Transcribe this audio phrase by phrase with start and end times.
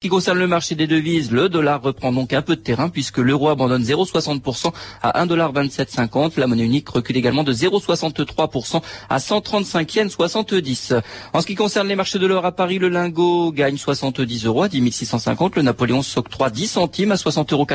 [0.00, 3.18] qui concerne le marché des devises, le dollar reprend donc un peu de terrain puisque
[3.18, 6.38] l'euro abandonne 0,60% à 1,2750.
[6.38, 8.80] La monnaie unique recule également de 0,63%
[9.10, 10.94] à 135 yens 70.
[11.32, 14.62] En ce qui concerne les marchés de l'or à Paris, le lingot gagne 70 euros
[14.62, 15.56] à 10 650.
[15.56, 17.66] Le Napoléon s'octroie 10 centimes à 60,90 euros.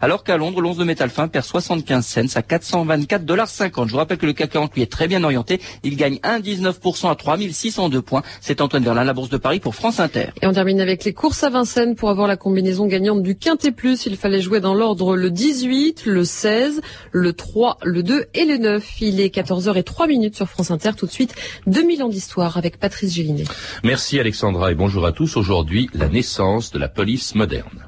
[0.00, 3.46] Alors qu'à Londres, l'once de métal fin perd 75 cents à 424,50 dollars.
[3.86, 5.60] Je vous rappelle que le CAC 40 lui est très bien orienté.
[5.84, 8.24] Il gagne 1,19% à 3602 points.
[8.40, 10.30] C'est Antoine Verlin, la Bourse de Paris pour France Inter.
[10.42, 13.72] Et on termine avec les courses à Vincennes pour avoir la combinaison gagnante du Quintet
[13.72, 14.06] Plus.
[14.06, 16.80] Il fallait jouer dans l'ordre le 18, le 16,
[17.12, 19.00] le 3, le 2 et le 9.
[19.00, 20.90] Il est 14h et 3 minutes sur France Inter.
[20.96, 21.34] Tout de suite,
[21.66, 23.44] 2000 ans d'histoire avec Patrice Gélinet.
[23.84, 25.36] Merci Alexandra et bonjour à tous.
[25.36, 27.86] Aujourd'hui, la naissance de la police moderne.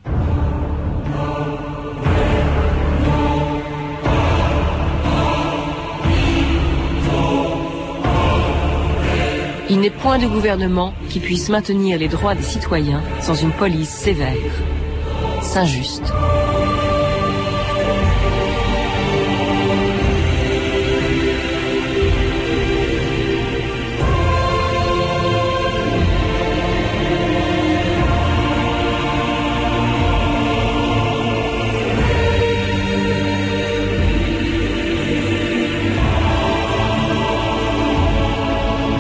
[9.70, 13.90] Il n'est point de gouvernement qui puisse maintenir les droits des citoyens sans une police
[13.90, 14.34] sévère.
[15.42, 16.02] Saint-Just.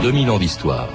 [0.08, 0.88] Ans d'histoire.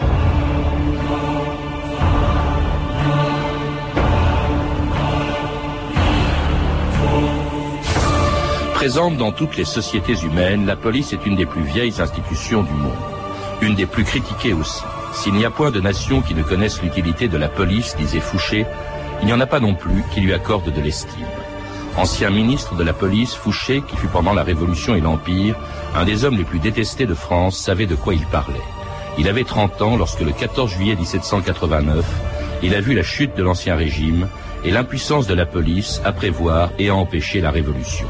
[8.73, 12.73] Présente dans toutes les sociétés humaines, la police est une des plus vieilles institutions du
[12.73, 12.91] monde,
[13.61, 14.81] une des plus critiquées aussi.
[15.14, 18.66] S'il n'y a point de nation qui ne connaisse l'utilité de la police, disait Fouché,
[19.22, 21.28] il n'y en a pas non plus qui lui accorde de l'estime.
[21.97, 25.56] Ancien ministre de la police, Fouché, qui fut pendant la Révolution et l'Empire,
[25.95, 28.59] un des hommes les plus détestés de France, savait de quoi il parlait.
[29.17, 32.06] Il avait 30 ans lorsque le 14 juillet 1789,
[32.64, 34.28] il a vu la chute de l'Ancien Régime
[34.66, 38.08] et l'impuissance de la police à prévoir et à empêcher la Révolution.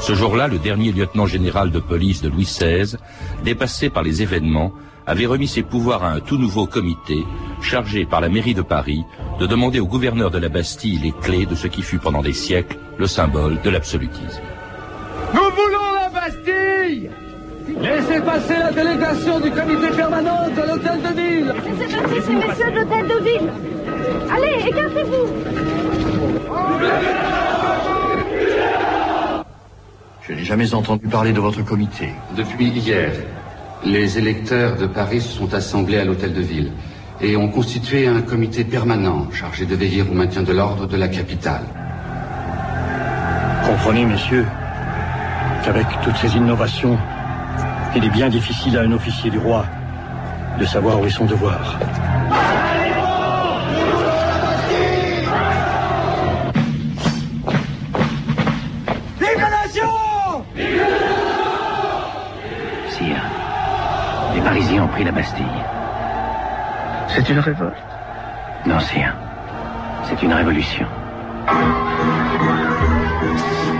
[0.00, 2.96] Ce jour-là, le dernier lieutenant général de police de Louis XVI,
[3.42, 4.72] dépassé par les événements,
[5.06, 7.24] avait remis ses pouvoirs à un tout nouveau comité,
[7.62, 9.04] chargé par la mairie de Paris
[9.40, 12.32] de demander au gouverneur de la Bastille les clés de ce qui fut pendant des
[12.32, 14.42] siècles le symbole de l'absolutisme.
[15.32, 17.10] Nous voulons la Bastille
[17.68, 21.54] Laissez passer la délégation du comité permanent de l'hôtel de ville.
[21.64, 23.50] Laissez passer ces messieurs de l'hôtel de ville.
[24.32, 25.26] Allez, écartez-vous.
[30.22, 32.10] Je n'ai jamais entendu parler de votre comité.
[32.36, 33.12] Depuis hier,
[33.84, 36.70] les électeurs de Paris se sont assemblés à l'hôtel de ville
[37.20, 41.08] et ont constitué un comité permanent chargé de veiller au maintien de l'ordre de la
[41.08, 41.62] capitale.
[43.66, 44.46] Comprenez, messieurs,
[45.64, 46.96] qu'avec toutes ces innovations,
[47.96, 49.64] il est bien difficile à un officier du roi
[50.58, 51.78] de savoir où est son devoir.
[62.90, 63.22] Sire,
[64.34, 65.46] les Parisiens ont pris la Bastille.
[67.08, 67.76] C'est une révolte?
[68.66, 69.14] Non, sire.
[70.04, 70.86] C'est une révolution.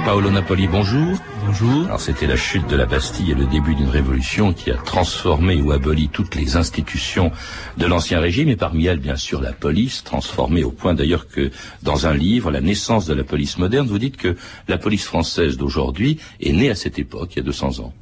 [0.07, 1.19] Paolo Napoli, bonjour.
[1.45, 1.87] Bonjour.
[1.87, 5.61] Alors c'était la chute de la Bastille et le début d'une révolution qui a transformé
[5.61, 7.33] ou aboli toutes les institutions
[7.77, 11.51] de l'ancien régime et parmi elles bien sûr la police, transformée au point d'ailleurs que
[11.83, 14.37] dans un livre, La naissance de la police moderne, vous dites que
[14.69, 17.93] la police française d'aujourd'hui est née à cette époque, il y a 200 ans.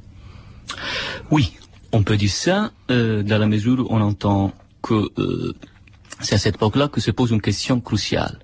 [1.31, 1.53] Oui,
[1.91, 4.53] on peut dire ça euh, dans la mesure où on entend
[4.83, 5.55] que euh,
[6.19, 8.37] c'est à cette époque-là que se pose une question cruciale.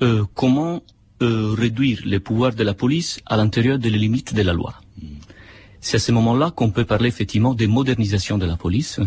[0.00, 0.82] Euh, comment
[1.22, 4.74] euh, réduire les pouvoirs de la police à l'intérieur des limites de la loi.
[5.80, 9.00] C'est à ce moment-là qu'on peut parler effectivement de modernisation de la police,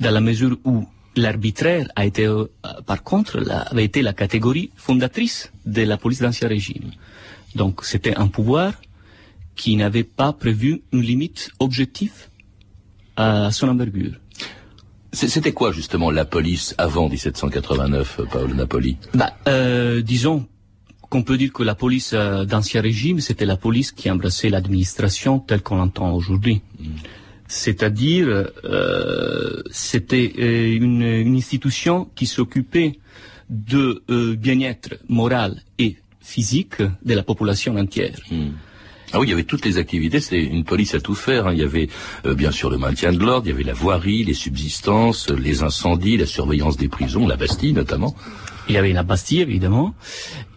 [0.00, 0.86] dans la mesure où
[1.16, 2.44] l'arbitraire a été, euh,
[2.86, 6.92] par contre, la, avait été la catégorie fondatrice de la police d'Ancien Régime.
[7.54, 8.72] Donc c'était un pouvoir
[9.56, 12.28] qui n'avait pas prévu une limite objective
[13.16, 14.14] à son envergure.
[15.12, 18.98] C'était quoi justement la police avant 1789, Paul Napoli?
[19.14, 20.46] Bah, euh, Disons
[21.08, 25.38] qu'on peut dire que la police euh, d'Ancien Régime, c'était la police qui embrassait l'administration
[25.38, 26.62] telle qu'on l'entend aujourd'hui.
[26.78, 26.84] Mm.
[27.48, 28.26] C'est-à-dire,
[28.64, 32.98] euh, c'était euh, une, une, institution qui s'occupait
[33.48, 38.18] de euh, bien-être moral et physique de la population entière.
[38.30, 38.50] Mm.
[39.12, 41.46] Ah oui, il y avait toutes les activités, c'était une police à tout faire.
[41.46, 41.54] Hein.
[41.54, 41.88] Il y avait
[42.26, 45.62] euh, bien sûr le maintien de l'ordre, il y avait la voirie, les subsistances, les
[45.62, 48.14] incendies, la surveillance des prisons, la Bastille notamment.
[48.68, 49.94] Il y avait la Bastille, évidemment,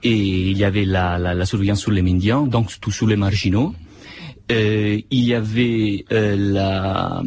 [0.04, 3.16] et il y avait la, la, la surveillance sur les mendiants, donc tout sur les
[3.16, 3.74] marginaux.
[4.52, 7.24] Euh, il y avait euh, la,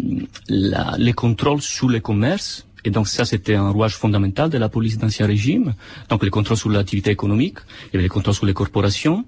[0.48, 4.68] la, les contrôles sur les commerces Et donc ça, c'était un rouage fondamental de la
[4.68, 5.74] police d'Ancien Régime.
[6.10, 9.24] Donc les contrôles sur l'activité économique, il y avait les contrôles sur les corporations.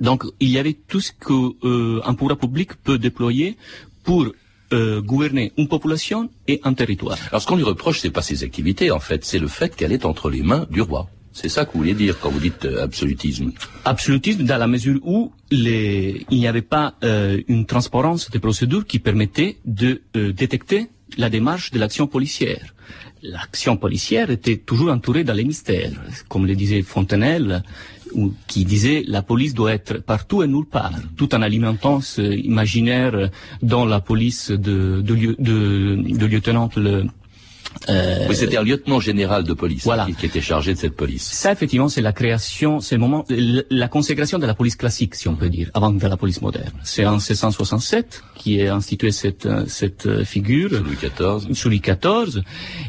[0.00, 3.56] Donc il y avait tout ce qu'un euh, pouvoir public peut déployer
[4.04, 4.26] pour
[4.72, 7.18] euh, gouverner une population et un territoire.
[7.30, 9.92] Alors ce qu'on lui reproche, c'est pas ses activités, en fait, c'est le fait qu'elle
[9.92, 11.08] est entre les mains du roi.
[11.32, 13.52] C'est ça que vous voulez dire quand vous dites euh, absolutisme.
[13.84, 18.86] Absolutisme dans la mesure où les, il n'y avait pas euh, une transparence des procédures
[18.86, 20.88] qui permettait de détecter
[21.18, 22.74] la démarche de l'action policière.
[23.22, 25.92] L'action policière était toujours entourée dans les mystères,
[26.28, 27.62] comme le disait Fontenelle,
[28.46, 33.30] qui disait la police doit être partout et nulle part, tout en alimentant ce imaginaire
[33.62, 37.04] dans la police de, de, de lieutenant le,
[37.88, 40.06] euh, Oui, c'était un lieutenant général de police Voilà.
[40.06, 41.22] qui, qui était chargé de cette police.
[41.24, 43.24] Ça, effectivement, c'est la création, c'est le moment,
[43.70, 46.72] la consécration de la police classique, si on peut dire, avant de la police moderne.
[46.82, 50.70] C'est en 1667 qui est instituée cette, euh, cette euh, figure.
[50.70, 51.54] Louis XIV.
[51.54, 52.42] Sous Louis XIV.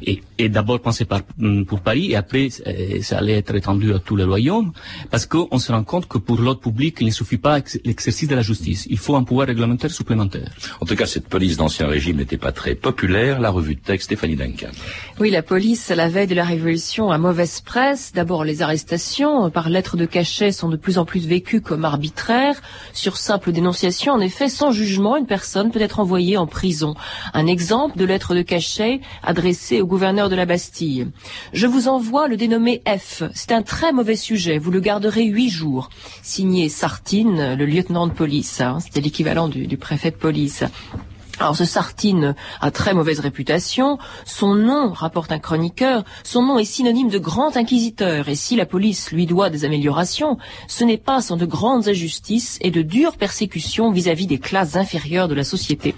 [0.03, 3.93] Et, et d'abord pensé par, hum, pour Paris, et après, euh, ça allait être étendu
[3.93, 4.71] à tout le royaume,
[5.11, 8.27] parce qu'on se rend compte que pour l'ordre public, il ne suffit pas ex- l'exercice
[8.27, 8.85] de la justice.
[8.89, 10.51] Il faut un pouvoir réglementaire supplémentaire.
[10.81, 13.39] En tout cas, cette police d'ancien régime n'était pas très populaire.
[13.39, 14.71] La revue de texte, Stéphanie Duncan.
[15.19, 18.11] Oui, la police, à la veille de la Révolution, a mauvaise presse.
[18.13, 21.85] D'abord, les arrestations euh, par lettre de cachet sont de plus en plus vécues comme
[21.85, 22.61] arbitraires.
[22.91, 26.95] Sur simple dénonciation, en effet, sans jugement, une personne peut être envoyée en prison.
[27.33, 31.07] Un exemple de lettre de cachet adressée au gouverneur de la Bastille.
[31.53, 33.23] Je vous envoie le dénommé F.
[33.33, 34.57] C'est un très mauvais sujet.
[34.57, 35.89] Vous le garderez huit jours.
[36.23, 38.59] Signé Sartine, le lieutenant de police.
[38.59, 38.79] hein.
[38.81, 40.63] C'était l'équivalent du, du préfet de police.
[41.39, 43.97] Alors ce Sartine a très mauvaise réputation.
[44.25, 48.29] Son nom, rapporte un chroniqueur, son nom est synonyme de grand inquisiteur.
[48.29, 50.37] Et si la police lui doit des améliorations,
[50.69, 55.27] ce n'est pas sans de grandes injustices et de dures persécutions vis-à-vis des classes inférieures
[55.27, 55.93] de la société.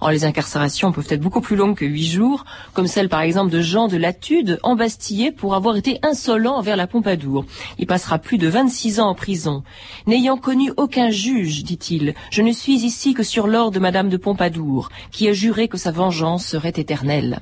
[0.00, 3.50] Alors les incarcérations peuvent être beaucoup plus longues que huit jours, comme celle par exemple
[3.50, 7.44] de Jean de Latude, embastillé pour avoir été insolent envers la Pompadour.
[7.78, 9.62] Il passera plus de 26 ans en prison.
[10.06, 14.16] N'ayant connu aucun juge, dit-il, je ne suis ici que sur l'ordre de Madame de
[14.16, 14.69] Pompadour,
[15.10, 17.40] qui a juré que sa vengeance serait éternelle.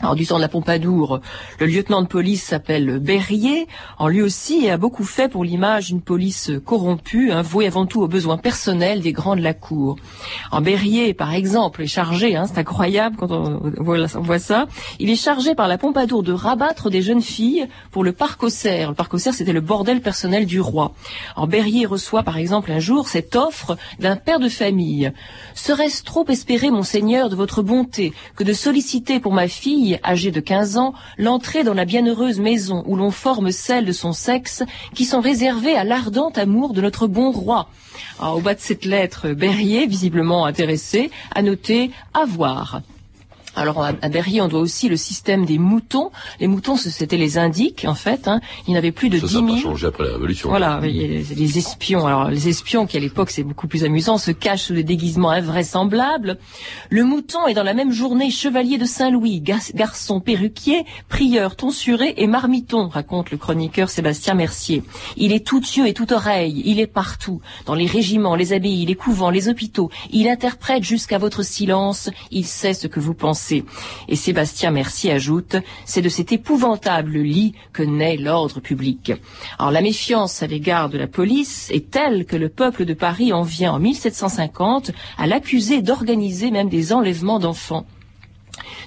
[0.00, 1.18] Alors du temps de la Pompadour,
[1.58, 3.66] le lieutenant de police s'appelle Berrier.
[3.98, 8.06] En lui aussi a beaucoup fait pour l'image d'une police corrompue, vouée avant tout aux
[8.06, 9.96] besoins personnels des grands de la cour.
[10.52, 14.68] En Berrier, par exemple, est chargé, hein, c'est incroyable quand on voit, ça,
[15.00, 18.50] il est chargé par la Pompadour de rabattre des jeunes filles pour le parc aux
[18.50, 18.90] cerfs.
[18.90, 20.92] Le parc aux cerfs, c'était le bordel personnel du roi.
[21.34, 25.12] En Berrier reçoit par exemple un jour cette offre d'un père de famille.
[25.54, 30.40] Serait-ce trop espérer, monseigneur, de votre bonté, que de solliciter pour ma fille, âgée de
[30.40, 34.62] 15 ans, l'entrée dans la bienheureuse maison où l'on forme celles de son sexe
[34.94, 37.68] qui sont réservées à l'ardent amour de notre bon roi
[38.20, 42.82] Alors, Au bas de cette lettre, Berrier, visiblement intéressé, a noté «avoir».
[43.56, 46.10] Alors à Berrier, on doit aussi le système des moutons.
[46.38, 48.28] Les moutons, c'était les indiques, en fait.
[48.28, 48.40] hein.
[48.66, 49.56] Il y en avait plus de Ça, 10 ça n'a 000.
[49.56, 50.48] pas changé après la Révolution.
[50.48, 52.06] Voilà, a les, les espions.
[52.06, 55.30] Alors les espions qui à l'époque c'est beaucoup plus amusant se cachent sous des déguisements
[55.30, 56.38] invraisemblables.
[56.90, 62.14] Le mouton est dans la même journée chevalier de Saint-Louis, gar- garçon perruquier, prieur tonsuré
[62.16, 64.82] et marmiton, raconte le chroniqueur Sébastien Mercier.
[65.16, 68.86] Il est tout yeux et tout oreille, il est partout, dans les régiments, les abbayes,
[68.86, 69.90] les couvents, les hôpitaux.
[70.10, 73.37] Il interprète jusqu'à votre silence, il sait ce que vous pensez.
[74.08, 79.12] Et Sébastien Mercier ajoute, c'est de cet épouvantable lit que naît l'ordre public.
[79.58, 83.32] Alors la méfiance à l'égard de la police est telle que le peuple de Paris
[83.32, 87.86] en vient en 1750 à l'accuser d'organiser même des enlèvements d'enfants.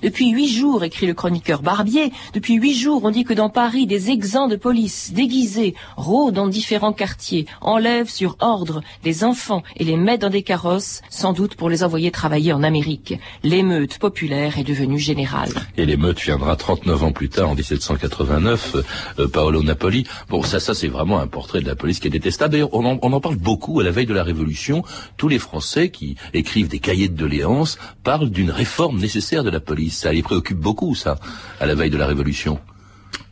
[0.01, 3.85] Depuis huit jours, écrit le chroniqueur Barbier, depuis huit jours, on dit que dans Paris,
[3.85, 9.83] des exempts de police déguisés rôdent dans différents quartiers, enlèvent sur ordre des enfants et
[9.83, 13.19] les mettent dans des carrosses, sans doute pour les envoyer travailler en Amérique.
[13.43, 15.51] L'émeute populaire est devenue générale.
[15.77, 18.75] Et l'émeute viendra 39 ans plus tard, en 1789,
[19.19, 20.07] euh, Paolo Napoli.
[20.29, 22.53] Bon, ça, ça, c'est vraiment un portrait de la police qui est détestable.
[22.53, 24.83] D'ailleurs, on en, on en parle beaucoup à la veille de la Révolution.
[25.17, 29.59] Tous les Français qui écrivent des cahiers de doléances parlent d'une réforme nécessaire de la
[29.59, 29.90] police.
[29.91, 31.17] Ça les préoccupe beaucoup, ça,
[31.59, 32.59] à la veille de la Révolution.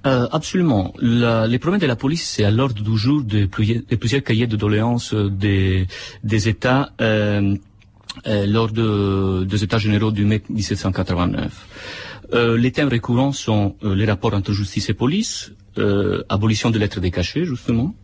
[0.06, 0.94] Euh, absolument.
[1.02, 5.14] Les problèmes de la police, c'est à l'ordre du jour de plusieurs, cahiers de doléances
[5.14, 5.88] euh, des,
[6.24, 7.56] des États euh,
[8.28, 11.52] euh, lors de- des États généraux du mai 1789.
[12.34, 15.52] Euh, les thèmes récurrents sont les rapports entre justice et police,
[16.30, 17.12] abolition de lettres des
[17.44, 17.96] justement,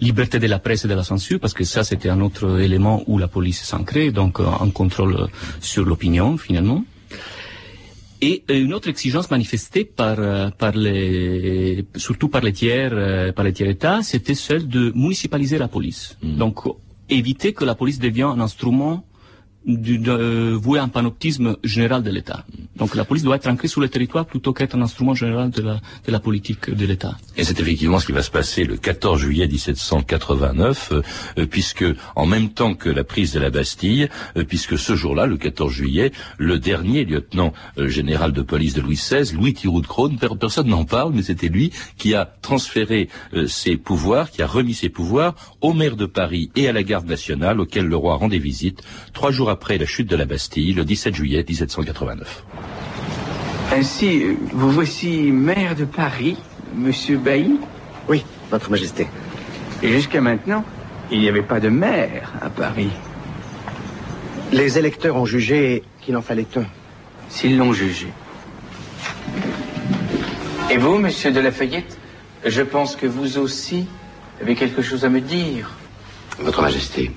[0.00, 3.02] liberté de la presse et de la censure, parce que ça, c'était un autre élément
[3.06, 5.28] où la police s'ancrait, donc un contrôle
[5.60, 6.84] sur l'opinion, finalement.
[8.26, 13.32] Et euh, une autre exigence manifestée par, euh, par les, surtout par les tiers, euh,
[13.32, 16.16] par les tiers États, c'était celle de municipaliser la police.
[16.22, 16.60] Donc,
[17.10, 19.04] éviter que la police devienne un instrument
[19.66, 22.44] du- de euh, vouer un panoptisme général de l'État.
[22.76, 25.62] Donc la police doit être ancrée sur le territoire plutôt qu'être un instrument général de
[25.62, 25.74] la,
[26.06, 27.16] de la politique de l'État.
[27.36, 31.02] Et c'est effectivement ce qui va se passer le 14 juillet 1789, euh,
[31.38, 31.84] euh, puisque
[32.16, 35.72] en même temps que la prise de la Bastille, euh, puisque ce jour-là, le 14
[35.72, 40.66] juillet, le dernier lieutenant euh, général de police de Louis XVI, Louis Thiroux de personne
[40.68, 44.88] n'en parle, mais c'était lui qui a transféré euh, ses pouvoirs, qui a remis ses
[44.88, 48.82] pouvoirs au maire de Paris et à la garde nationale, auquel le roi rendait visite
[49.12, 52.44] trois jours après la chute de la Bastille, le 17 juillet 1789.
[53.72, 56.36] Ainsi, euh, vous voici maire de Paris,
[56.74, 57.60] monsieur Bailly
[58.08, 59.06] Oui, Votre Majesté.
[59.80, 60.64] Et jusqu'à maintenant,
[61.12, 62.90] il n'y avait pas de maire à Paris.
[64.50, 66.66] Les électeurs ont jugé qu'il en fallait un.
[67.28, 68.08] S'ils l'ont jugé.
[70.68, 71.96] Et vous, monsieur de Lafayette,
[72.44, 73.86] je pense que vous aussi
[74.42, 75.70] avez quelque chose à me dire.
[76.40, 77.12] Votre Majesté,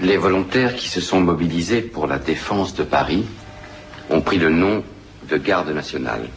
[0.00, 3.24] les volontaires qui se sont mobilisés pour la défense de Paris
[4.10, 4.84] ont pris le nom
[5.28, 6.28] de garde nationale.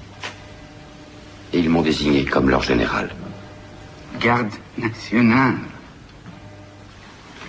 [1.54, 3.14] Et ils m'ont désigné comme leur général.
[4.20, 5.56] Garde nationale.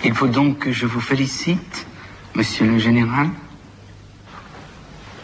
[0.04, 1.86] Il faut donc que je vous félicite,
[2.34, 3.28] monsieur le général.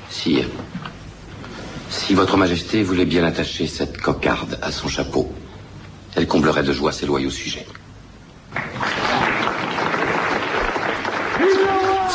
[0.08, 0.48] Sire,
[1.90, 5.32] si Votre Majesté voulait bien attacher cette cocarde à son chapeau,
[6.16, 7.66] elle comblerait de joie ses loyaux sujets.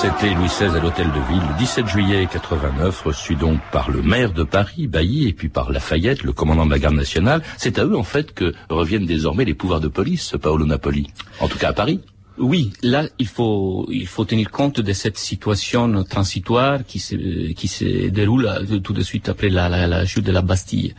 [0.03, 4.01] C'était Louis XVI à l'hôtel de ville le 17 juillet 89, reçu donc par le
[4.01, 7.41] maire de Paris, Bailly, et puis par Lafayette, le commandant de la garde nationale.
[7.57, 11.07] C'est à eux, en fait, que reviennent désormais les pouvoirs de police, Paolo Napoli.
[11.39, 12.01] En tout cas à Paris.
[12.37, 17.69] Oui, là, il faut, il faut tenir compte de cette situation transitoire qui se, qui
[17.69, 20.95] se déroule euh, tout de suite après la, chute de la Bastille.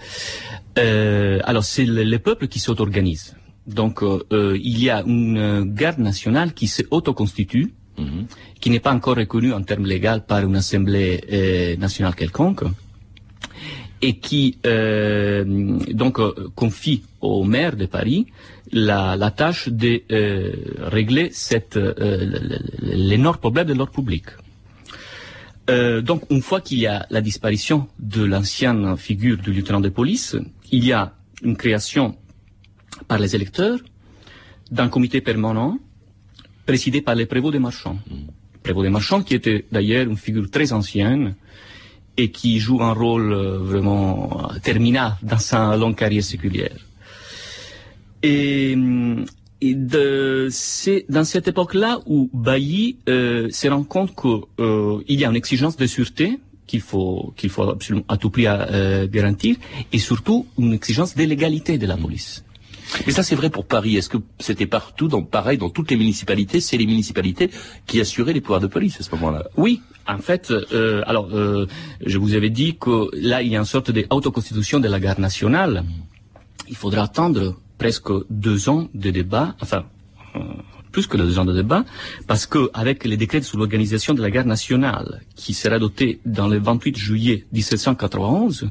[0.78, 3.36] Euh, alors, c'est le, le peuple qui s'auto-organise.
[3.66, 7.74] Donc, euh, il y a une garde nationale qui s'autoconstitue,
[8.60, 12.64] qui n'est pas encore reconnue en termes légaux par une assemblée euh, nationale quelconque,
[14.00, 15.44] et qui euh,
[15.92, 18.26] donc euh, confie au maire de Paris
[18.72, 20.02] la, tâche de
[20.78, 21.30] régler
[22.80, 24.24] l'énorme problème de l'ordre public.
[25.68, 30.36] Donc, une fois qu'il y a la disparition de l'ancienne figure du lieutenant de police,
[30.72, 32.16] il y a une création
[33.06, 33.78] par les électeurs
[34.70, 35.78] d'un comité permanent
[36.66, 37.98] présidé par les prévôts des marchands.
[38.62, 41.34] Prévôt des marchands qui était d'ailleurs une figure très ancienne
[42.16, 46.76] et qui joue un rôle euh, vraiment euh, terminal dans sa longue carrière séculière.
[48.22, 48.76] Et,
[49.60, 55.28] et de, c'est dans cette époque-là où Bailly euh, se rend compte qu'il y a
[55.28, 59.56] une exigence de sûreté qu'il faut, qu'il faut absolument à tout prix euh, garantir,
[59.92, 62.44] et surtout une exigence de légalité de la police.
[63.06, 63.96] Mais ça, c'est vrai pour Paris.
[63.96, 66.60] Est-ce que c'était partout, dans, pareil, dans toutes les municipalités?
[66.60, 67.50] C'est les municipalités
[67.86, 71.66] qui assuraient les pouvoirs de police à ce moment-là Oui, en fait, euh, alors, euh,
[72.04, 75.18] je vous avais dit que là, il y a une sorte d'autoconstitution de la garde
[75.18, 75.84] nationale.
[76.68, 79.84] Il faudra attendre presque deux ans de débat, enfin,
[80.36, 80.40] euh,
[80.92, 81.84] plus que deux ans de débat,
[82.26, 86.48] parce que avec les décrets sur l'organisation de la garde nationale, qui sera doté dans
[86.48, 88.70] le 28 juillet 1791,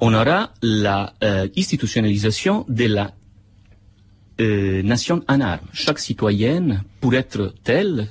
[0.00, 1.14] on aura la
[1.56, 3.12] institutionnalisation de la
[4.40, 5.66] euh, nation en armes.
[5.72, 8.08] Chaque citoyenne, pour être telle,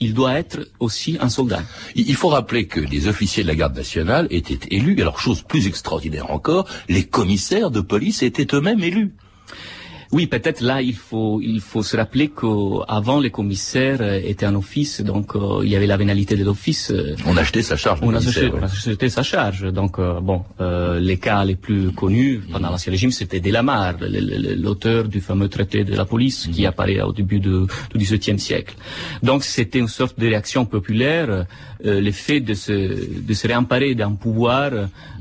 [0.00, 1.62] il doit être aussi un soldat.
[1.94, 5.66] Il faut rappeler que les officiers de la garde nationale étaient élus, alors chose plus
[5.66, 9.12] extraordinaire encore, les commissaires de police étaient eux-mêmes élus.
[10.12, 15.02] Oui, peut-être là, il faut, il faut se rappeler qu'avant, les commissaires étaient en office,
[15.02, 16.90] donc euh, il y avait la vénalité de l'office.
[16.90, 18.00] euh, On achetait sa charge.
[18.02, 18.58] On a commissaire, acheté, ouais.
[18.60, 19.72] on a acheté sa charge.
[19.72, 25.04] Donc, euh, bon, euh, les cas les plus connus pendant l'Ancien Régime, c'était le- l'auteur
[25.08, 28.74] du fameux traité de la police qui apparaît au début de- du XVIIe siècle.
[29.22, 31.46] Donc, c'était une sorte de réaction populaire,
[31.86, 34.72] euh, le fait de se, de se réemparer d'un pouvoir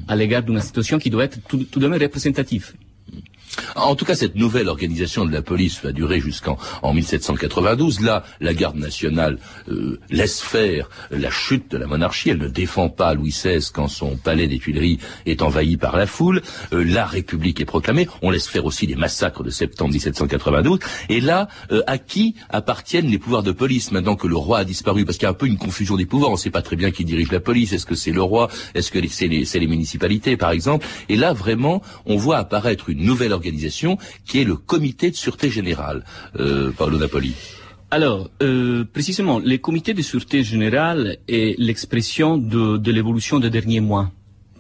[0.08, 2.74] à l'égard d'une institution qui doit être tout, tout de même représentative.
[3.76, 8.02] En tout cas, cette nouvelle organisation de la police va durer jusqu'en en 1792.
[8.02, 9.38] Là, la garde nationale
[9.70, 12.30] euh, laisse faire la chute de la monarchie.
[12.30, 16.08] Elle ne défend pas Louis XVI quand son palais des Tuileries est envahi par la
[16.08, 16.42] foule.
[16.74, 18.08] Euh, la République est proclamée.
[18.22, 20.80] On laisse faire aussi les massacres de septembre 1792.
[21.10, 24.66] Et là, euh, à qui appartiennent les pouvoirs de police maintenant que le roi a
[24.66, 25.06] disparu?
[25.06, 26.30] Parce qu'il y a un peu une confusion des pouvoirs.
[26.30, 27.74] On ne sait pas très bien qui dirige la police.
[27.74, 28.50] Est-ce que c'est le roi?
[28.76, 30.86] Est-ce que c'est les, les municipalités, par exemple?
[31.08, 33.49] Et là, vraiment, on voit apparaître une nouvelle organisation
[34.26, 36.04] qui est le comité de sûreté générale.
[36.40, 37.34] Euh, Paolo Napoli.
[37.92, 44.12] Alors, euh, précisément, le comité de sûreté générale est l'expression de, l'évolution des derniers mois.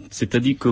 [0.09, 0.69] C'est-à-dire que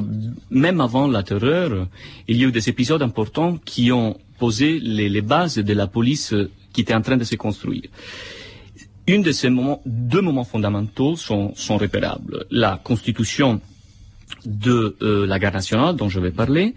[0.49, 1.87] même avant la terreur,
[2.27, 6.33] il y a eu des épisodes importants qui ont posé les, bases de la police
[6.73, 7.83] qui était en train de se construire.
[9.05, 11.79] Une de ces moments, deux moments fondamentaux sont, sont.
[12.49, 13.61] La constitution
[14.45, 16.73] de euh, la garde nationale dont je vais parler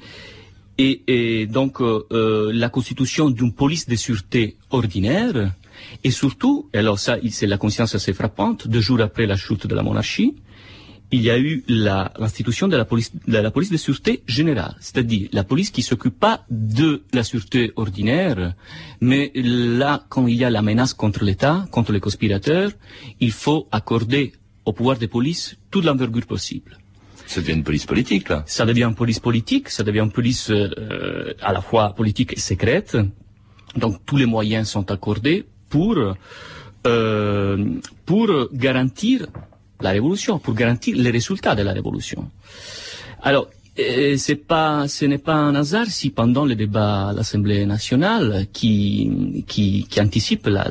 [0.80, 5.52] et, donc euh, euh, la constitution d'une police de sûreté ordinaire
[6.04, 9.66] et surtout, et alors ça c'est la conscience assez frappante, deux jours après la chute
[9.66, 10.34] de la monarchie,
[11.12, 15.28] il y a eu l'institution de la police de la police de sûreté générale, c'est-à-dire
[15.32, 18.54] la police qui s'occupe pas de la sûreté ordinaire,
[19.00, 22.70] mais là quand il y a la menace contre l'État, contre les conspirateurs,
[23.20, 24.32] il faut accorder
[24.64, 26.79] au pouvoir de police toute l'envergure possible.
[27.30, 28.42] Ça devient une police politique, là.
[28.44, 32.40] Ça devient une police politique, ça devient une police euh, à la fois politique et
[32.40, 32.96] secrète.
[33.76, 35.94] Donc tous les moyens sont accordés pour
[36.88, 37.56] euh,
[38.04, 39.28] pour garantir
[39.80, 42.28] la révolution, pour garantir les résultats de la révolution.
[43.22, 47.64] Alors, euh, c'est pas, ce n'est pas un hasard si pendant le débat à l'Assemblée
[47.66, 50.68] nationale, qui, qui, qui anticipe la,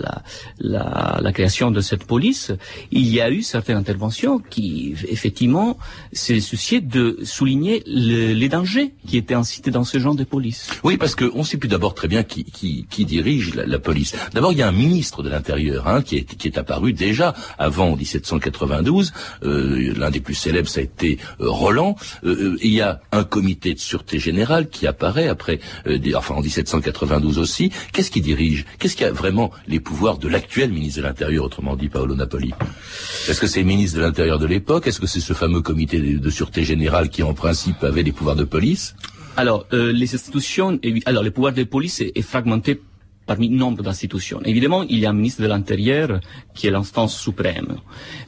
[0.60, 2.52] la, la, création de cette police,
[2.92, 5.78] il y a eu certaines interventions qui, effectivement,
[6.14, 10.70] se souciaient de souligner le- les dangers qui étaient incités dans ce genre de police.
[10.84, 14.16] Oui, parce qu'on ne sait plus d'abord très bien qui, qui, qui dirige la, police.
[14.34, 17.34] D'abord, il y a un ministre de l'Intérieur hein, qui, est, qui est apparu déjà
[17.58, 19.14] avant 1792.
[19.44, 21.96] Euh, L'un des plus célèbres, ça a été euh, Roland.
[22.24, 26.42] Euh, il y a un comité de sûreté générale qui apparaît après, euh, enfin en
[26.42, 27.72] 1792 aussi.
[27.94, 28.66] Qu'est-ce qui dirige?
[28.80, 32.54] Qu'est-ce qui a vraiment les pouvoirs de l'actuel ministre de l'Intérieur, autrement dit Paolo Napoli?
[33.28, 34.88] Est-ce que c'est le ministre de l'Intérieur de l'époque?
[34.88, 38.36] Est-ce que c'est ce fameux comité de, sûreté générale qui en principe avait des pouvoirs
[38.36, 38.96] de police?
[39.38, 42.82] Alors, euh, les institutions, alors le pouvoir de police est, est fragmenté
[43.30, 44.42] parmi nombre d'institutions.
[44.44, 46.20] Évidemment, il y a un ministre de l'Intérieur
[46.56, 47.78] qui est l'instance suprême.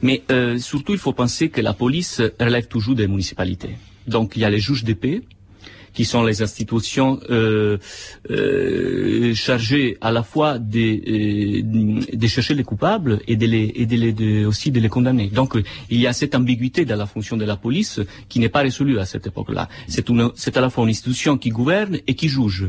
[0.00, 3.74] Mais euh, surtout, il faut penser que la police relève toujours des municipalités.
[4.06, 5.22] Donc, il y a les juges de paix,
[5.92, 7.76] qui sont les institutions euh,
[8.30, 13.84] euh, chargées à la fois de, euh, de chercher les coupables et de les, et
[13.84, 15.28] de les de- aussi de les condamner.
[15.28, 15.54] Donc
[15.90, 18.98] il y a cette ambiguïté dans la fonction de la police qui n'est pas résolue
[18.98, 19.68] à cette époque-là.
[19.86, 22.68] C'est à la fois une institution qui gouverne et qui juge.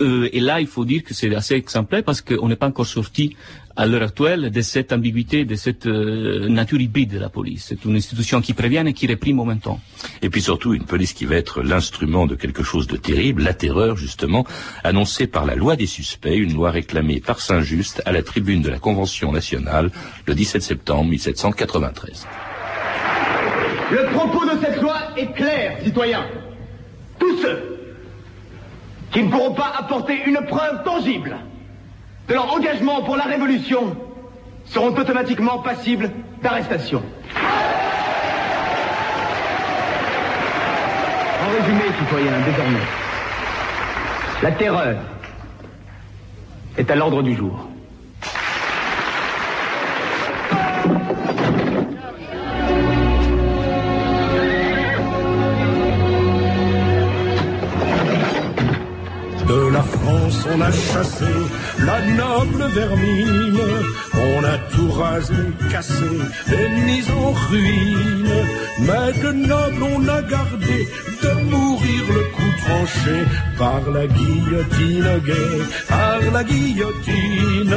[0.00, 2.86] Euh, et là, il faut dire que c'est assez exemplaire parce qu'on n'est pas encore
[2.86, 3.36] sorti
[3.76, 7.66] à l'heure actuelle de cette ambiguïté, de cette euh, nature hybride de la police.
[7.68, 9.80] C'est une institution qui prévient et qui réprime en même temps.
[10.22, 13.54] Et puis surtout une police qui va être l'instrument de quelque chose de terrible, la
[13.54, 14.46] terreur justement,
[14.82, 18.70] annoncée par la loi des suspects, une loi réclamée par Saint-Just à la tribune de
[18.70, 19.90] la Convention nationale
[20.26, 22.26] le 17 septembre 1793.
[23.90, 26.26] Le propos de cette loi est clair, citoyens.
[27.18, 27.76] Tous ceux
[29.12, 31.36] qui ne pourront pas apporter une preuve tangible
[32.28, 33.96] de leur engagement pour la révolution
[34.64, 36.10] seront automatiquement passibles
[36.42, 37.02] d'arrestation.
[41.42, 42.86] En résumé, citoyens, désormais,
[44.42, 44.96] la terreur
[46.76, 47.68] est à l'ordre du jour.
[60.52, 61.32] On a chassé
[61.84, 63.60] la noble vermine.
[64.14, 65.34] On a tout rasé,
[65.70, 66.12] cassé
[66.52, 68.36] et mis en ruine.
[68.80, 70.88] Mais de noble, on a gardé
[71.22, 73.16] de mourir le coup tranché
[73.58, 77.76] par la guillotine gay, par la guillotine.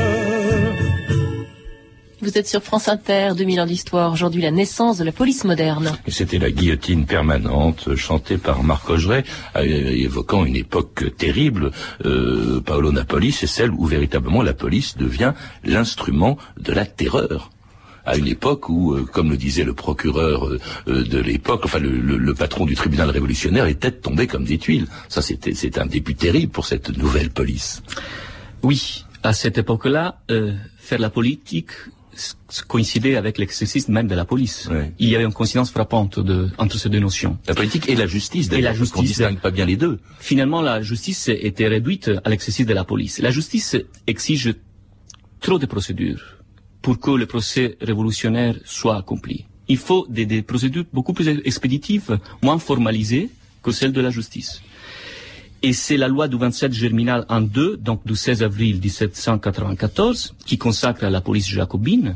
[2.21, 4.12] Vous êtes sur France Inter, 2000 ans d'histoire.
[4.12, 5.97] Aujourd'hui, la naissance de la police moderne.
[6.05, 9.23] Et c'était la guillotine permanente chantée par Marc Augeret,
[9.55, 11.71] euh, évoquant une époque terrible.
[12.05, 17.51] Euh, Paolo Napoli, c'est celle où véritablement la police devient l'instrument de la terreur
[18.05, 21.91] à une époque où, euh, comme le disait le procureur euh, de l'époque, enfin le,
[21.91, 24.88] le- le patron du tribunal révolutionnaire, têtes tombaient comme des tuiles.
[25.10, 27.84] Ça, c'était c'est un début terrible pour cette nouvelle police.
[28.63, 31.69] Oui, à cette époque-là, euh, faire la politique
[32.67, 34.69] coïncidait avec l'exercice même de la police.
[34.99, 37.38] Il y avait une coïncidence frappante de, entre ces deux notions.
[37.47, 39.99] La politique et la justice, d'ailleurs, parce qu'on distingue pas bien les deux.
[40.19, 43.19] Finalement, la justice était réduite à l'exercice de la police.
[43.19, 43.77] La justice
[44.08, 44.55] exige
[45.41, 46.38] trop de procédures
[46.82, 49.45] pour que le procès révolutionnaire soit accompli.
[49.67, 53.29] Il faut des, des procédures beaucoup plus expéditives, moins formalisées
[53.62, 54.62] que celles de la justice.
[55.62, 60.58] Et c'est la loi du 27 germinal en 2, donc du 16 avril 1794, qui
[60.58, 62.15] consacre la police jacobine,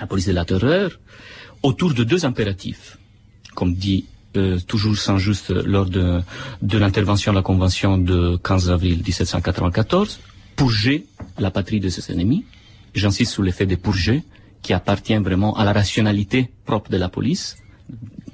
[0.00, 0.98] la police de la terreur,
[1.62, 2.98] autour de deux impératifs.
[3.54, 4.06] Comme dit
[4.36, 6.20] euh, toujours Saint-Just lors de,
[6.62, 10.20] de l'intervention de la Convention de 15 avril 1794,
[10.56, 11.04] purger
[11.38, 12.46] la patrie de ses ennemis.
[12.94, 14.22] J'insiste sur l'effet de purger,
[14.62, 17.56] qui appartient vraiment à la rationalité propre de la police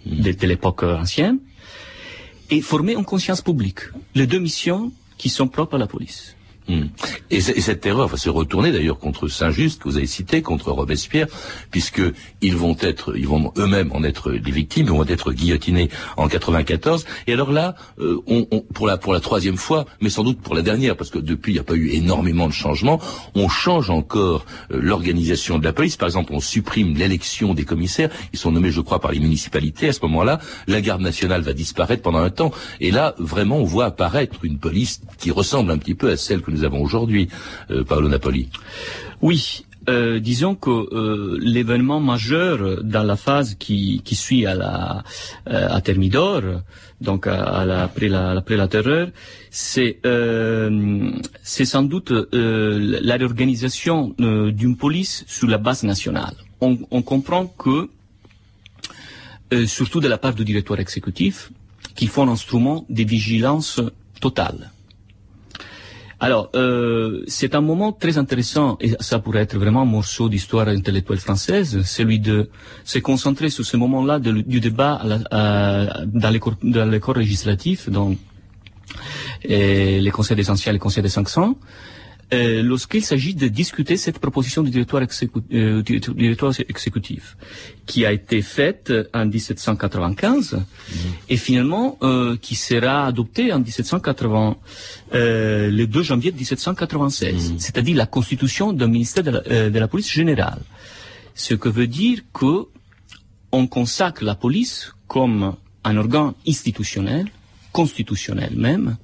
[0.06, 1.38] de, de l'époque ancienne,
[2.50, 3.80] et former une conscience publique.
[4.14, 6.34] Les deux missions qui sont propres à la police.
[6.68, 6.88] Hmm.
[7.30, 11.26] Et, cette terreur va se retourner d'ailleurs contre Saint-Just que vous avez cité, contre Robespierre,
[11.70, 12.02] puisque
[12.42, 16.28] ils vont être, ils vont eux-mêmes en être les victimes, ils vont être guillotinés en
[16.28, 17.06] 94.
[17.26, 20.54] Et alors là, euh, on, pour la pour la troisième fois, mais sans doute pour
[20.54, 23.00] la dernière, parce que depuis il n'y a pas eu énormément de changements,
[23.34, 25.96] on change encore euh, l'organisation de la police.
[25.96, 28.10] Par exemple, on supprime l'élection des commissaires.
[28.32, 29.88] Ils sont nommés, je crois, par les municipalités.
[29.88, 32.52] À ce moment-là, la garde nationale va disparaître pendant un temps.
[32.80, 36.42] Et là, vraiment, on voit apparaître une police qui ressemble un petit peu à celle
[36.42, 37.28] que nous nous avons aujourd'hui,
[37.70, 38.48] euh, Paolo Napoli.
[39.22, 45.02] Oui, euh, disons que euh, l'événement majeur dans la phase qui, suit à
[45.84, 46.42] Thermidor,
[47.00, 49.08] donc à, la, après la terreur,
[49.50, 50.00] c'est
[51.64, 56.34] sans doute la réorganisation d'une police sur la base nationale.
[56.60, 57.88] On, on comprend que
[59.66, 61.50] surtout de la part du directeur exécutif,
[61.94, 63.80] qu'il faut un instrument de vigilance
[64.20, 64.70] totale.
[66.20, 70.66] Alors, euh, c'est un moment très intéressant, et ça pourrait être vraiment un morceau d'histoire
[70.66, 72.50] intellectuelle française, celui de
[72.84, 75.00] se concentrer sur ce moment-là du débat
[75.30, 76.30] dans
[76.90, 78.18] les corps législatifs, donc
[79.44, 81.54] les conseils des anciens et les conseils des 500,
[82.32, 85.02] euh, lorsqu'il s'agit de discuter cette proposition du directoire,
[85.52, 85.82] euh,
[86.68, 87.36] exécutif
[87.86, 90.96] qui a été faite en 1795 mmh.
[91.30, 94.56] et finalement euh, qui sera adoptée en 1780,
[95.12, 97.58] le 2 janvier 1796, mmh.
[97.58, 100.60] c'est-à-dire la constitution d'un ministère de la, de la, police générale.
[101.34, 102.66] Ce que veut dire que
[103.52, 107.28] on consacre la police comme un organe institutionnel,
[107.72, 108.98] constitutionnel même,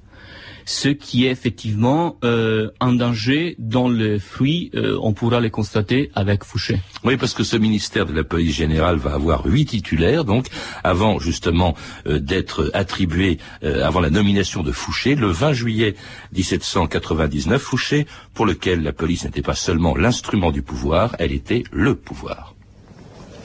[0.65, 6.11] ce qui est effectivement euh, un danger dont le fruit, euh, on pourra le constater
[6.15, 6.81] avec Fouché.
[7.03, 10.47] Oui, parce que ce ministère de la police générale va avoir huit titulaires, donc
[10.83, 11.75] avant justement
[12.07, 15.95] euh, d'être attribué avant la nomination de Fouché, le 20 juillet
[16.33, 21.95] 1799, Fouché, pour lequel la police n'était pas seulement l'instrument du pouvoir, elle était le
[21.95, 22.55] pouvoir.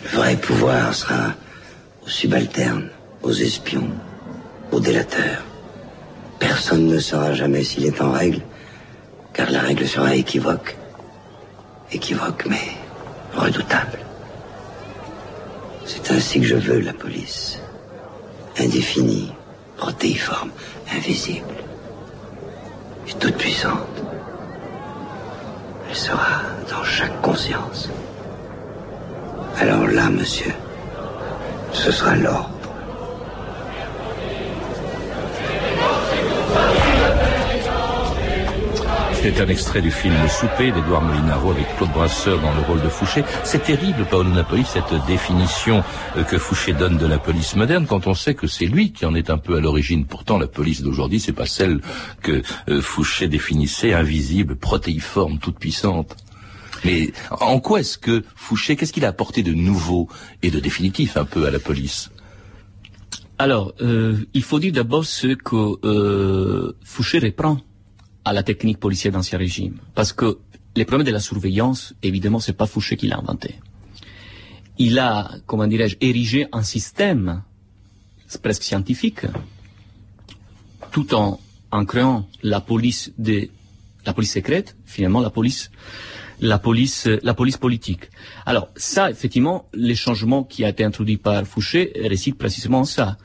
[0.05, 1.35] Le vrai pouvoir sera
[2.05, 2.89] aux subalternes,
[3.23, 3.91] aux espions,
[4.73, 5.45] aux délateurs.
[6.41, 8.41] Personne ne saura jamais s'il est en règle,
[9.33, 10.77] car la règle sera équivoque.
[11.93, 12.77] Équivoque, mais
[13.35, 13.99] redoutable.
[15.87, 17.61] C'est ainsi que je veux la police.
[18.59, 19.33] Indéfinie,
[19.77, 20.51] protéiforme,
[20.97, 21.55] invisible
[23.07, 24.03] et toute puissante.
[25.89, 27.89] Elle sera dans chaque conscience.
[29.59, 30.53] Alors là, monsieur,
[31.73, 32.60] ce sera l'ordre.
[39.23, 42.81] C'est un extrait du film Le Souper d'Edouard Molinaro avec Claude Brasseur dans le rôle
[42.81, 43.23] de Fouché.
[43.45, 45.85] C'est terrible, Paolo Napoli, cette définition
[46.17, 49.05] euh, que Fouché donne de la police moderne quand on sait que c'est lui qui
[49.05, 50.07] en est un peu à l'origine.
[50.07, 51.83] Pourtant, la police d'aujourd'hui, c'est pas celle
[52.23, 56.17] que euh, Fouché définissait, invisible, protéiforme, toute puissante.
[56.87, 60.09] Mais en quoi est-ce que Fouché, qu'est-ce qu'il a apporté de nouveau
[60.43, 62.11] et de définitif un peu à la police?
[63.37, 67.59] Alors, euh, il faut dire d'abord ce que Fouché reprend
[68.25, 69.79] à la technique policière d'Ancien Régime.
[69.95, 70.39] Parce que
[70.77, 73.57] les problèmes de la surveillance, évidemment, c'est pas Fouché qui l'a inventé.
[74.79, 77.43] Il a, comment dirais-je, érigé un système
[78.43, 79.27] presque scientifique,
[80.93, 81.41] tout en,
[81.87, 83.49] créant la police de,
[84.07, 85.71] la police secrète, finalement la police,
[86.41, 88.11] la police, la police politique.
[88.47, 93.19] Alors ça, effectivement, les changements qui a été introduits par Fouché récitent précisément ça.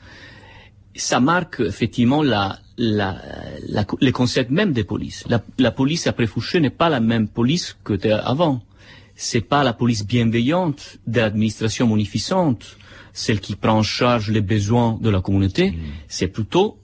[0.94, 3.20] Ça marque effectivement la, la,
[3.68, 5.24] la, les concepts même des polices.
[5.28, 8.62] La, la police après Fouché n'est pas la même police que avant.
[9.14, 12.76] C'est pas la police bienveillante de l'administration munificente,
[13.14, 15.70] celle qui prend en charge les besoins de la communauté.
[15.70, 15.76] Mm.
[16.06, 16.78] C'est plutôt,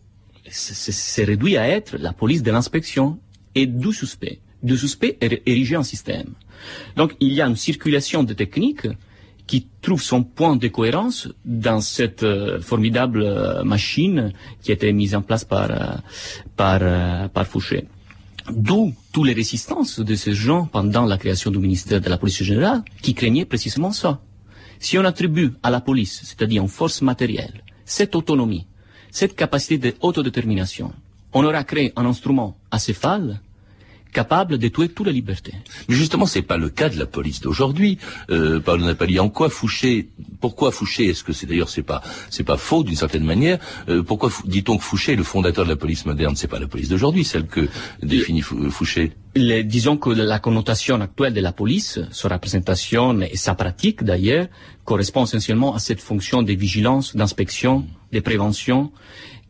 [0.48, 3.18] c'est réduit à être la police de l'inspection
[3.54, 4.40] et du suspect.
[4.62, 6.32] Du suspect érigé en système.
[6.96, 8.86] Donc il y a une circulation de techniques
[9.52, 14.90] qui trouve son point de cohérence dans cette euh, formidable euh, machine qui a été
[14.94, 17.84] mise en place par, euh, par, Fouché.
[18.50, 22.42] D'où toutes les résistances de ces gens pendant la création du ministère de la Police
[22.42, 24.22] générale qui craignaient précisément ça.
[24.80, 28.66] Si on attribue à la police, c'est-à-dire en force matérielle, cette autonomie,
[29.10, 30.92] cette capacité d'autodétermination,
[31.34, 33.42] on aura créé un instrument acéphale
[34.12, 35.52] capable de tuer toute la liberté.
[35.88, 37.98] Mais justement, c'est pas le cas de la police d'aujourd'hui.
[38.30, 40.08] Euh, Paolo Napali, en quoi Fouché,
[40.40, 44.02] pourquoi Fouché Est-ce que c'est d'ailleurs c'est pas c'est pas faux d'une certaine manière euh,
[44.02, 46.36] Pourquoi dit-on que Fouché est le fondateur de la police moderne?
[46.36, 47.68] C'est pas la police d'aujourd'hui, celle que
[48.02, 49.12] définit Fouché.
[49.34, 54.46] disons que la connotation actuelle de la police, sa représentation et sa pratique d'ailleurs,
[54.84, 58.92] correspond essentiellement à cette fonction de vigilance, d'inspection, de prévention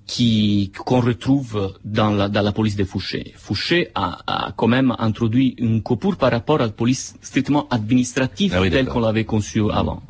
[0.07, 3.33] qui qu'on retrouve dans la, dans la police de Fouché.
[3.37, 8.53] Fouché a, a quand même introduit une coupure par rapport à la police strictement administrative
[8.57, 10.03] Ah oui, telle qu'on l'avait conçue avant.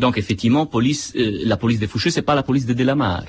[0.00, 3.26] Donc effectivement, police, euh, la police de Fouché, c'est pas la police de Delamare.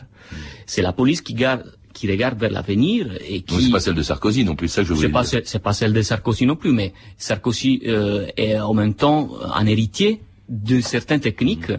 [0.65, 4.03] C'est la police qui garde qui regarde vers l'avenir et qui c'est pas celle de
[4.03, 6.55] Sarkozy non plus, ça que je voulais c'est pas, c'est pas celle de Sarkozy non
[6.55, 11.71] plus, mais Sarkozy euh, est en même temps un héritier de certaines techniques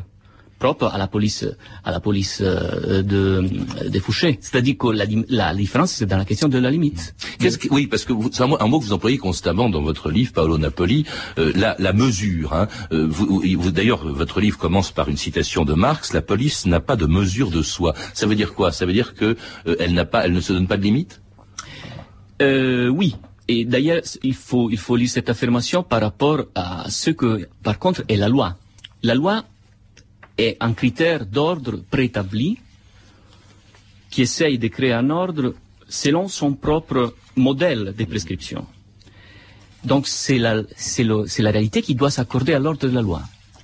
[0.59, 1.45] propres à la police,
[1.85, 3.49] à la police euh, de,
[3.89, 4.39] de Fouché.
[4.41, 7.15] C'est-à-dire que la, la différence, c'est dans la question de la limite.
[7.39, 10.33] Qu'est-ce que, oui, parce que c'est un mot, que vous employez constamment dans votre livre,
[10.33, 11.05] Paolo Napoli,
[11.39, 12.53] euh, la, la mesure.
[12.55, 12.69] Hein.
[12.93, 16.81] Euh, vous, vous- D'ailleurs, votre livre commence par une citation de Marx la police n'a
[16.81, 17.95] pas de mesure de soi.
[18.15, 18.73] Ça veut dire quoi?
[18.73, 21.21] Ça veut dire que euh, elle n'a pas, elle ne se donne pas de limite?
[22.41, 23.17] Oui.
[23.51, 27.79] Et d'ailleurs, il faut, il faut lire cette affirmation par rapport à ce que, par
[27.79, 28.57] contre, est la loi.
[29.03, 29.45] La loi
[30.39, 32.59] est un critère d'ordre préétabli
[34.11, 35.55] qui essaye de créer un ordre
[35.89, 38.67] selon son propre modèle de prescription.
[39.85, 40.63] Donc c'est la,
[41.51, 43.23] réalité qui doit s'accorder à l'ordre de la loi.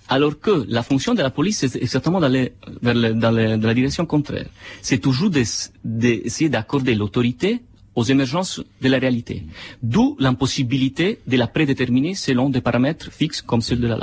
[0.08, 4.46] Alors que la fonction de la police est exactement dans, dans la direction contraire.
[4.82, 7.62] C'est toujours d'ess- d'essayer d'accorder l'autorité
[7.94, 9.44] aux émergences de la réalité.
[9.82, 13.96] D'où l'impossibilité de la prédéterminer selon des paramètres fixes comme ceux de la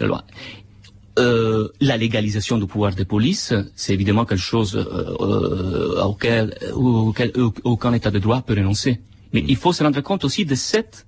[0.00, 0.24] loi.
[1.16, 7.30] Euh, la légalisation du pouvoir de police, c'est évidemment quelque chose euh, euh, auquel, auquel
[7.62, 9.00] aucun État de droit peut renoncer.
[9.32, 11.06] Mais il faut se rendre compte aussi de cette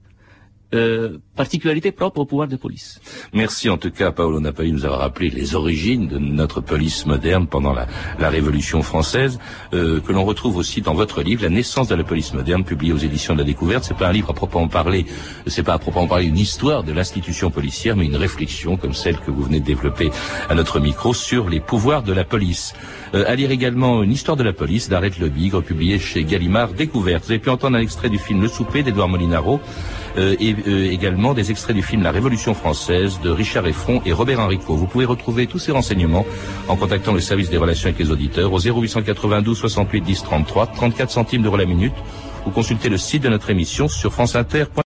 [0.74, 3.00] euh, particularité propre au pouvoir de police.
[3.32, 7.46] Merci en tout cas, Paolo Napoli nous avoir rappelé les origines de notre police moderne
[7.46, 7.86] pendant la,
[8.18, 9.38] la Révolution française,
[9.74, 12.92] euh, que l'on retrouve aussi dans votre livre, La naissance de la police moderne, publié
[12.92, 13.84] aux éditions de la Découverte.
[13.84, 15.06] C'est pas un livre à proprement parler,
[15.46, 19.18] c'est pas à proprement parler une histoire de l'institution policière, mais une réflexion comme celle
[19.18, 20.10] que vous venez de développer
[20.48, 22.74] à notre micro sur les pouvoirs de la police.
[23.14, 26.72] Euh, à lire également une histoire de la police d'Arrête Le Bigre, publié chez Gallimard
[26.72, 27.24] Découverte.
[27.24, 29.60] Vous avez pu entendre un extrait du film Le Souper d'Edouard Molinaro
[30.16, 34.40] et euh, également des extraits du film La Révolution française de Richard Effron et Robert
[34.40, 34.74] Enrico.
[34.74, 36.26] Vous pouvez retrouver tous ces renseignements
[36.68, 41.10] en contactant le service des relations avec les auditeurs au 0892 68 10 33, 34
[41.10, 41.94] centimes d'euros la minute
[42.46, 44.85] ou consulter le site de notre émission sur franceinter.fr.